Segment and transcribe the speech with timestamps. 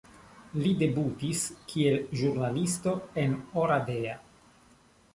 [0.63, 1.43] Li debutis
[1.75, 4.21] kiel ĵurnalisto en Oradea.